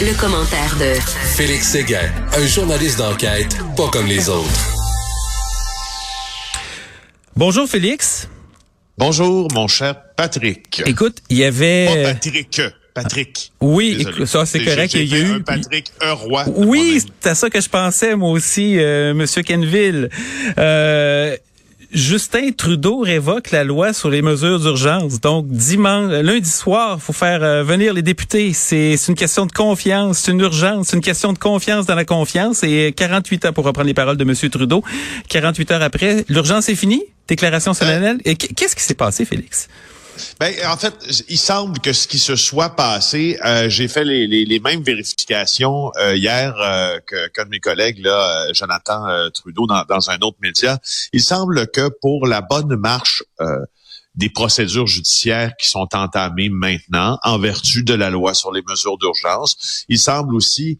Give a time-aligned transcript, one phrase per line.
[0.00, 0.98] le commentaire de
[1.36, 4.48] Félix Séguin, un journaliste d'enquête pas comme les autres.
[7.36, 8.28] Bonjour Félix.
[8.96, 10.82] Bonjour mon cher Patrick.
[10.86, 11.86] Écoute, il y avait...
[11.86, 12.62] Pas Patrick.
[12.94, 13.52] Patrick.
[13.60, 14.14] Oui, Désolé.
[14.16, 14.94] écoute, ça c'est correct.
[14.94, 15.32] Il y a eu.
[15.34, 16.44] un Patrick, un roi.
[16.56, 20.08] Oui, c'est à ça que je pensais moi aussi, euh, Monsieur Kenville.
[20.58, 21.36] Euh,
[21.92, 25.20] Justin Trudeau révoque la loi sur les mesures d'urgence.
[25.20, 28.52] Donc dimanche, lundi soir, faut faire euh, venir les députés.
[28.52, 32.04] C'est une question de confiance, c'est une urgence, c'est une question de confiance dans la
[32.04, 32.62] confiance.
[32.62, 34.84] Et 48 heures pour reprendre les paroles de Monsieur Trudeau.
[35.28, 37.02] 48 heures après, l'urgence est finie?
[37.26, 38.18] Déclaration solennelle?
[38.24, 39.68] Et qu- qu'est-ce qui s'est passé, Félix?
[40.38, 40.94] Ben, en fait,
[41.28, 44.82] il semble que ce qui se soit passé, euh, j'ai fait les, les, les mêmes
[44.82, 50.18] vérifications euh, hier euh, que mes collègues, là, euh, Jonathan euh, Trudeau, dans, dans un
[50.18, 50.78] autre média.
[51.12, 53.64] Il semble que pour la bonne marche euh,
[54.14, 58.98] des procédures judiciaires qui sont entamées maintenant en vertu de la loi sur les mesures
[58.98, 60.78] d'urgence, il semble aussi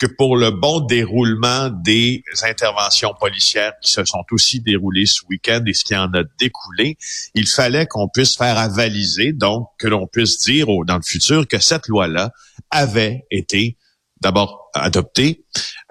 [0.00, 5.62] que pour le bon déroulement des interventions policières qui se sont aussi déroulées ce week-end
[5.66, 6.96] et ce qui en a découlé,
[7.34, 11.46] il fallait qu'on puisse faire avaliser, donc que l'on puisse dire au- dans le futur
[11.46, 12.30] que cette loi-là
[12.70, 13.76] avait été
[14.22, 15.44] d'abord adoptée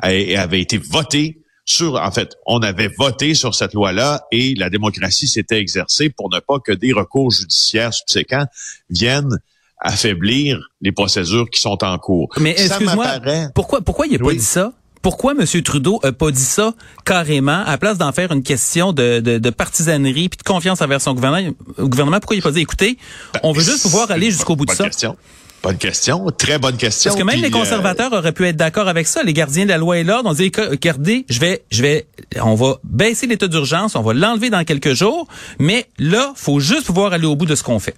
[0.03, 4.71] et avait été votée sur, en fait, on avait voté sur cette loi-là et la
[4.71, 8.47] démocratie s'était exercée pour ne pas que des recours judiciaires subséquents
[8.89, 9.37] viennent
[9.79, 12.29] affaiblir les procédures qui sont en cours.
[12.39, 13.19] Mais excuse-moi,
[13.55, 14.73] pourquoi pourquoi il a pas dit ça?
[15.01, 15.45] Pourquoi M.
[15.63, 16.73] Trudeau a pas dit ça
[17.05, 20.99] carrément, à place d'en faire une question de, de, de partisanerie puis de confiance envers
[20.99, 22.97] son gouvernement, pourquoi il a pas dit, écoutez,
[23.41, 24.83] on veut juste pouvoir aller jusqu'au bout de ça?
[24.83, 25.15] Question.
[25.61, 27.09] Bonne question, très bonne question.
[27.09, 29.23] Parce que même Puis, les euh, conservateurs auraient pu être d'accord avec ça.
[29.23, 32.07] Les gardiens de la loi et l'ordre ont dit, regardez, je vais, je vais,
[32.41, 35.27] on va baisser l'état d'urgence, on va l'enlever dans quelques jours,
[35.59, 37.95] mais là, faut juste pouvoir aller au bout de ce qu'on fait.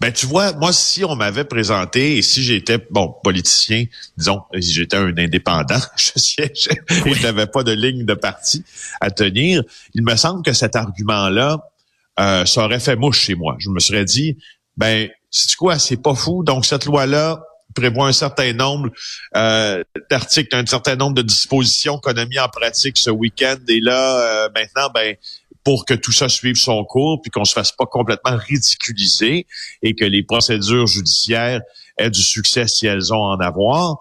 [0.00, 4.72] Ben tu vois, moi si on m'avait présenté et si j'étais bon politicien, disons, si
[4.72, 8.64] j'étais un indépendant, je siégeais et je n'avais pas de ligne de parti
[9.00, 9.62] à tenir,
[9.94, 11.58] il me semble que cet argument-là,
[12.20, 13.56] euh, ça aurait fait mouche chez moi.
[13.58, 14.36] Je me serais dit,
[14.76, 16.44] ben c'est quoi, c'est pas fou.
[16.44, 17.42] Donc cette loi-là
[17.74, 18.90] prévoit un certain nombre
[19.36, 23.56] euh, d'articles, un certain nombre de dispositions qu'on a mis en pratique ce week-end.
[23.68, 25.16] Et là, euh, maintenant, ben
[25.64, 29.46] pour que tout ça suive son cours, puis qu'on se fasse pas complètement ridiculiser
[29.82, 31.60] et que les procédures judiciaires
[31.98, 33.96] aient du succès si elles ont en avoir,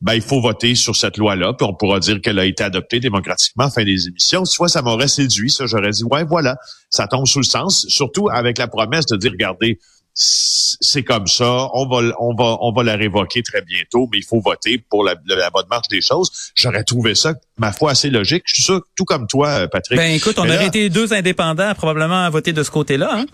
[0.00, 3.00] ben il faut voter sur cette loi-là, puis on pourra dire qu'elle a été adoptée
[3.00, 4.42] démocratiquement fin des émissions.
[4.58, 6.56] Vois, ça m'aurait séduit, ça, j'aurais dit, ouais, voilà,
[6.90, 9.78] ça tombe sous le sens, surtout avec la promesse de dire, regardez,
[10.18, 14.24] c'est comme ça, on va, on va, on va la révoquer très bientôt, mais il
[14.24, 16.30] faut voter pour la, la bonne marche des choses.
[16.54, 18.44] J'aurais trouvé ça, ma foi, assez logique.
[18.46, 19.98] Je suis sûr, tout comme toi, euh, Patrick.
[19.98, 23.10] Ben écoute, on Mais aurait là- été deux indépendants probablement à voter de ce côté-là.
[23.12, 23.26] Hein?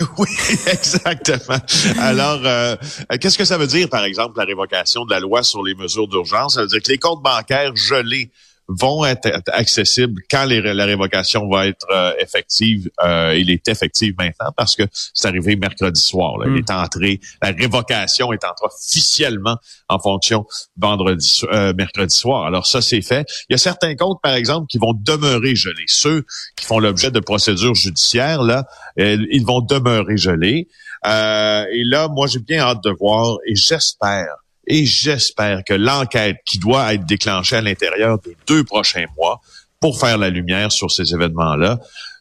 [0.18, 0.28] Oui,
[0.66, 1.58] exactement.
[2.00, 2.74] Alors, euh,
[3.20, 6.08] qu'est-ce que ça veut dire, par exemple, la révocation de la loi sur les mesures
[6.08, 6.54] d'urgence?
[6.54, 8.30] Ça veut dire que les comptes bancaires gelés
[8.68, 12.90] vont être accessibles quand les- la révocation va être euh, effective.
[13.04, 16.38] Euh, il est effective maintenant parce que c'est arrivé mercredi soir.
[16.38, 16.46] Là.
[16.48, 16.58] Il Mm.
[16.58, 19.56] est entré, la révocation est entrée officiellement
[19.88, 20.46] en fonction
[20.78, 22.46] vendredi, euh, mercredi soir.
[22.46, 23.26] Alors ça, c'est fait.
[23.48, 25.84] Il y a certains comptes, par exemple, qui vont demeurer gelés.
[25.86, 26.24] Ceux
[26.56, 28.64] qui font l'objet de procédures judiciaires, là,
[28.98, 30.68] euh, ils vont demeurer gelés.
[31.06, 34.28] Euh, et là, moi, j'ai bien hâte de voir et j'espère,
[34.66, 39.40] et j'espère que l'enquête qui doit être déclenchée à l'intérieur des deux prochains mois
[39.80, 41.78] pour faire la lumière sur ces événements-là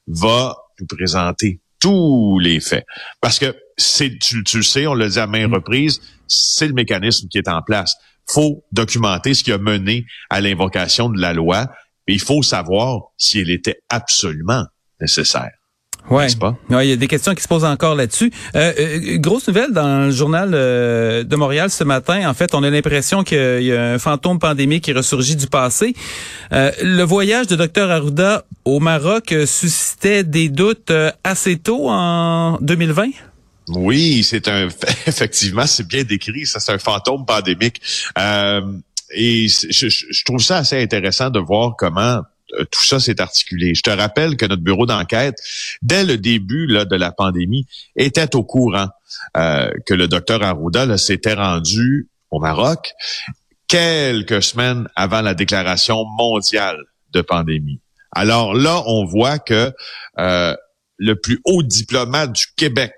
[0.07, 2.85] va nous présenter tous les faits.
[3.21, 6.73] Parce que c'est, tu, tu le sais, on l'a dit à maintes reprises, c'est le
[6.73, 7.95] mécanisme qui est en place.
[8.25, 11.67] faut documenter ce qui a mené à l'invocation de la loi,
[12.07, 14.65] mais il faut savoir si elle était absolument
[15.01, 15.51] nécessaire.
[16.09, 16.27] Ouais.
[16.39, 16.55] Pas?
[16.69, 18.31] Ouais, il y a des questions qui se posent encore là-dessus.
[18.55, 22.29] Euh, euh, grosse nouvelle dans le journal euh, de Montréal ce matin.
[22.29, 25.93] En fait, on a l'impression qu'il y a un fantôme pandémique qui ressurgit du passé.
[26.51, 32.57] Euh, le voyage de Dr Arruda au Maroc suscitait des doutes euh, assez tôt en
[32.61, 33.07] 2020.
[33.69, 34.67] Oui, c'est un
[35.07, 36.45] effectivement, c'est bien décrit.
[36.45, 37.81] Ça, c'est un fantôme pandémique.
[38.17, 38.61] Euh,
[39.15, 42.21] et je, je- je trouve ça assez intéressant de voir comment
[42.71, 43.73] tout ça s'est articulé.
[43.75, 45.35] Je te rappelle que notre bureau d'enquête,
[45.81, 48.89] dès le début là, de la pandémie, était au courant
[49.37, 52.93] euh, que le docteur Arruda s'était rendu au Maroc
[53.67, 56.77] quelques semaines avant la déclaration mondiale
[57.11, 57.79] de pandémie.
[58.11, 59.71] Alors là, on voit que
[60.19, 60.55] euh,
[60.97, 62.93] le plus haut diplomate du Québec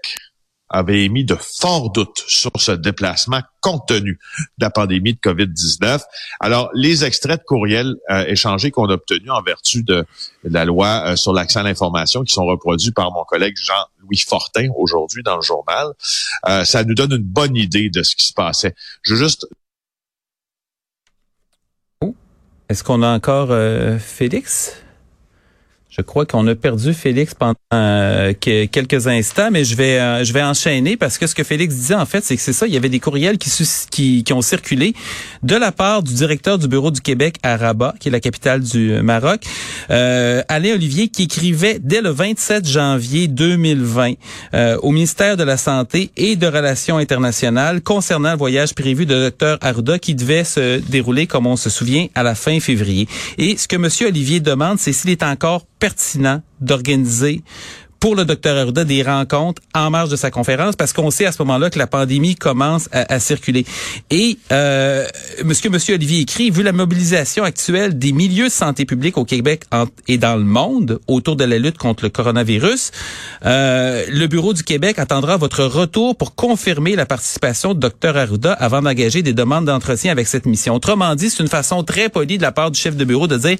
[0.69, 4.19] avait émis de forts doutes sur ce déplacement compte tenu
[4.57, 6.01] de la pandémie de COVID-19.
[6.39, 10.06] Alors, les extraits de courriels euh, échangés qu'on a obtenus en vertu de
[10.44, 14.69] la loi euh, sur l'accès à l'information qui sont reproduits par mon collègue Jean-Louis Fortin
[14.77, 15.88] aujourd'hui dans le journal,
[16.47, 18.73] euh, ça nous donne une bonne idée de ce qui se passait.
[19.03, 19.47] Je veux juste...
[22.67, 24.73] Est-ce qu'on a encore euh, Félix?
[25.95, 30.33] Je crois qu'on a perdu Félix pendant euh, quelques instants, mais je vais euh, je
[30.33, 32.68] vais enchaîner parce que ce que Félix disait en fait, c'est que c'est ça.
[32.68, 33.50] Il y avait des courriels qui,
[33.89, 34.94] qui, qui ont circulé
[35.44, 38.59] de la part du directeur du bureau du Québec à Rabat, qui est la capitale
[38.59, 39.45] du Maroc,
[39.89, 44.15] euh, Alain Olivier, qui écrivait dès le 27 janvier 2020
[44.53, 49.30] euh, au ministère de la Santé et de Relations internationales concernant le voyage prévu de
[49.30, 53.07] Dr Arruda qui devait se dérouler, comme on se souvient, à la fin février.
[53.38, 57.43] Et ce que Monsieur Olivier demande, c'est s'il est encore pertinent d'organiser
[57.99, 61.31] pour le docteur Arruda des rencontres en marge de sa conférence parce qu'on sait à
[61.31, 63.65] ce moment-là que la pandémie commence à, circuler.
[64.09, 65.05] Et euh,
[65.43, 69.65] monsieur, monsieur Olivier écrit, vu la mobilisation actuelle des milieux de santé publique au Québec
[70.07, 72.89] et dans le monde autour de la lutte contre le coronavirus,
[73.45, 78.53] euh, le Bureau du Québec attendra votre retour pour confirmer la participation de docteur Arruda
[78.53, 80.73] avant d'engager des demandes d'entretien avec cette mission.
[80.73, 83.38] Autrement dit, c'est une façon très polie de la part du chef de bureau de
[83.38, 83.57] dire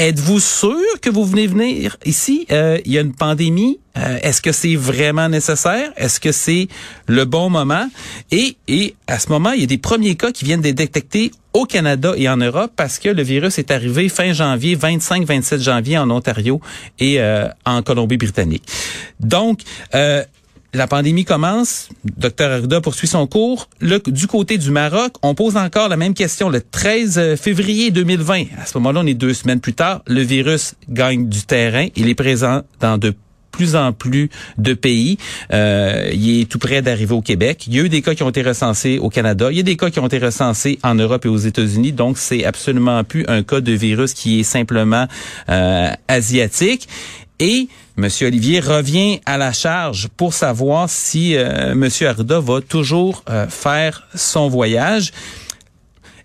[0.00, 2.46] Êtes-vous sûr que vous venez venir ici?
[2.50, 3.80] Euh, il y a une pandémie.
[3.98, 5.92] Euh, est-ce que c'est vraiment nécessaire?
[5.98, 6.68] Est-ce que c'est
[7.06, 7.86] le bon moment?
[8.30, 11.32] Et, et à ce moment, il y a des premiers cas qui viennent d'être détectés
[11.52, 15.98] au Canada et en Europe parce que le virus est arrivé fin janvier, 25-27 janvier
[15.98, 16.62] en Ontario
[16.98, 18.64] et euh, en Colombie-Britannique.
[19.20, 19.60] Donc,
[20.72, 23.68] la pandémie commence, Dr Arruda poursuit son cours.
[24.06, 28.44] Du côté du Maroc, on pose encore la même question le 13 février 2020.
[28.60, 30.02] À ce moment-là, on est deux semaines plus tard.
[30.06, 31.88] Le virus gagne du terrain.
[31.96, 33.14] Il est présent dans de
[33.50, 35.18] plus en plus de pays.
[35.52, 37.64] Euh, il est tout près d'arriver au Québec.
[37.66, 39.48] Il y a eu des cas qui ont été recensés au Canada.
[39.50, 41.92] Il y a des cas qui ont été recensés en Europe et aux États-Unis.
[41.92, 45.06] Donc, c'est absolument plus un cas de virus qui est simplement
[45.48, 46.88] euh, asiatique.
[47.40, 48.08] Et M.
[48.20, 51.88] Olivier revient à la charge pour savoir si euh, M.
[52.06, 55.12] Arruda va toujours euh, faire son voyage.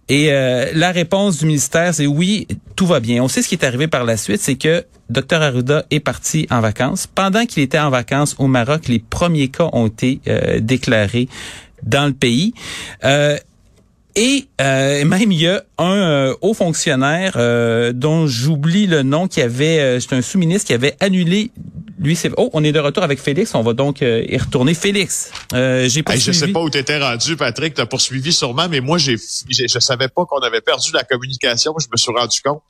[0.08, 3.24] Et euh, la réponse du ministère, c'est oui, tout va bien.
[3.24, 6.48] On sait ce qui est arrivé par la suite, c'est que Dr Arruda est parti
[6.52, 7.08] en vacances.
[7.08, 10.20] Pendant qu'il était en vacances au Maroc, les premiers cas ont été
[10.60, 11.28] déclarés
[11.84, 12.54] dans le pays.
[14.16, 19.28] Et euh, même il y a un euh, haut fonctionnaire euh, dont j'oublie le nom
[19.28, 21.52] qui avait, c'est un sous-ministre qui avait annulé.
[22.00, 23.56] Lui, c'est oh, on est de retour avec Félix.
[23.56, 24.74] On va donc y retourner.
[24.74, 26.16] Félix, j'ai pas.
[26.16, 27.74] je sais pas où t'étais rendu, Patrick.
[27.74, 31.74] T'as poursuivi sûrement, mais moi, j'ai, je savais pas qu'on avait perdu la communication.
[31.80, 32.62] Je me suis rendu compte.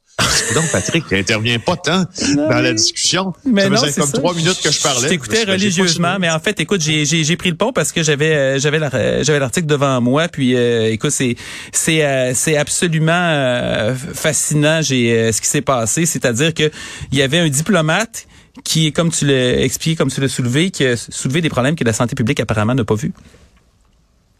[0.53, 3.33] Donc, Patrick, n'intervient pas tant dans la discussion.
[3.45, 5.01] Mais ça faisait comme trois minutes que je parlais.
[5.01, 8.59] Je t'écoutais religieusement, mais en fait, écoute, j'ai pris le pont parce que j'avais euh,
[8.59, 8.79] j'avais
[9.23, 10.27] j'avais l'article devant moi.
[10.27, 11.35] Puis, euh, écoute, c'est
[11.71, 14.81] c'est euh, c'est absolument fascinant.
[14.81, 16.71] J'ai ce qui s'est passé, c'est-à-dire que
[17.11, 18.27] il y avait un diplomate
[18.63, 21.83] qui, comme tu l'as expliqué, comme tu l'as soulevé, qui a soulevé des problèmes que
[21.83, 23.11] la santé publique apparemment n'a pas vu.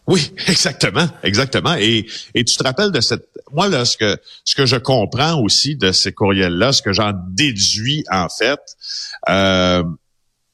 [0.08, 1.76] Oui, exactement, exactement.
[1.76, 5.42] Et, et tu te rappelles de cette, moi là, ce que ce que je comprends
[5.42, 8.60] aussi de ces courriels-là, ce que j'en déduis en fait,
[9.30, 9.84] euh,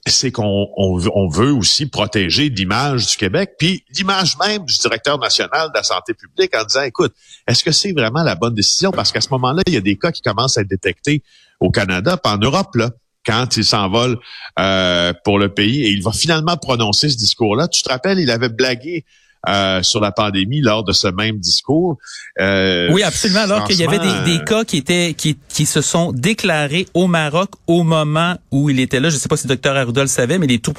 [0.07, 5.69] c'est qu'on on, veut aussi protéger l'image du Québec, puis l'image même du directeur national
[5.69, 7.13] de la santé publique en disant, écoute,
[7.47, 8.92] est-ce que c'est vraiment la bonne décision?
[8.92, 11.21] Parce qu'à ce moment-là, il y a des cas qui commencent à être détectés
[11.59, 12.89] au Canada, puis en Europe, là
[13.24, 14.18] quand il s'envole
[14.59, 17.68] euh, pour le pays et il va finalement prononcer ce discours-là.
[17.68, 19.06] Tu te rappelles, il avait blagué
[19.49, 21.97] euh, sur la pandémie lors de ce même discours.
[22.39, 23.42] Euh, oui, absolument.
[23.42, 27.07] Alors qu'il y avait des, des, cas qui étaient qui, qui se sont déclarés au
[27.07, 29.09] Maroc au moment où il était là.
[29.09, 30.73] Je ne sais pas si le docteur Arruda le savait, mais les tout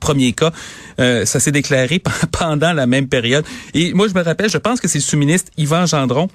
[0.00, 0.50] premiers cas,
[0.98, 2.02] euh, ça s'est déclaré
[2.32, 3.44] pendant la même période.
[3.74, 6.28] Et moi, je me rappelle, je pense que c'est le sous-ministre Yvan Gendron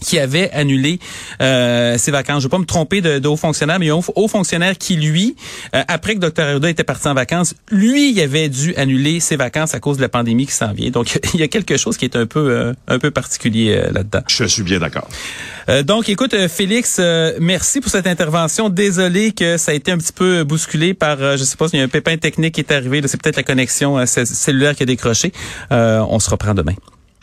[0.00, 0.98] qui avait annulé
[1.40, 2.36] euh, ses vacances.
[2.36, 4.00] Je ne veux pas me tromper de, de haut fonctionnaire, mais il y a un
[4.14, 5.36] haut fonctionnaire qui, lui,
[5.74, 6.42] euh, après que Dr.
[6.42, 10.02] Arruda était parti en vacances, lui, il avait dû annuler ses vacances à cause de
[10.02, 10.90] la pandémie qui s'en vient.
[10.90, 13.92] Donc, il y a quelque chose qui est un peu euh, un peu particulier euh,
[13.92, 14.22] là-dedans.
[14.28, 15.08] Je suis bien d'accord.
[15.84, 17.00] donc, écoute, Félix,
[17.40, 18.68] merci pour cette intervention.
[18.68, 21.82] Désolé que ça a été un petit peu bousculé par, je sais pas, il y
[21.82, 23.02] a un pépin technique qui est arrivé.
[23.06, 25.32] C'est peut-être la connexion cellulaire qui a décroché.
[25.70, 26.74] on se reprend demain.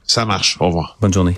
[0.06, 0.58] Ça marche.
[0.60, 0.98] Au revoir.
[1.00, 1.38] Bonne journée.